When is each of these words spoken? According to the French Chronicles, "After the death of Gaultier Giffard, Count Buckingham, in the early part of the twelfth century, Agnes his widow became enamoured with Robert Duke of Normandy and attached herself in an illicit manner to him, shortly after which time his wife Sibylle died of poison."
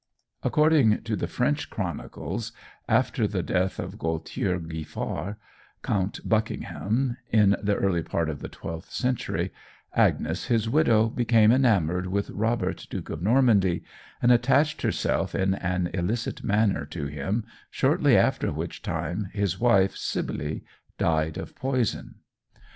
According 0.41 1.03
to 1.03 1.15
the 1.15 1.27
French 1.27 1.69
Chronicles, 1.69 2.53
"After 2.89 3.27
the 3.27 3.43
death 3.43 3.77
of 3.77 3.99
Gaultier 3.99 4.57
Giffard, 4.57 5.35
Count 5.83 6.27
Buckingham, 6.27 7.17
in 7.29 7.55
the 7.61 7.75
early 7.75 8.01
part 8.01 8.27
of 8.27 8.39
the 8.39 8.49
twelfth 8.49 8.91
century, 8.91 9.53
Agnes 9.93 10.45
his 10.45 10.67
widow 10.67 11.07
became 11.07 11.51
enamoured 11.51 12.07
with 12.07 12.31
Robert 12.31 12.87
Duke 12.89 13.11
of 13.11 13.21
Normandy 13.21 13.83
and 14.23 14.31
attached 14.31 14.81
herself 14.81 15.35
in 15.35 15.53
an 15.53 15.91
illicit 15.93 16.43
manner 16.43 16.83
to 16.87 17.05
him, 17.05 17.45
shortly 17.69 18.17
after 18.17 18.51
which 18.51 18.81
time 18.81 19.29
his 19.33 19.59
wife 19.59 19.95
Sibylle 19.95 20.61
died 20.97 21.37
of 21.37 21.53
poison." 21.53 22.15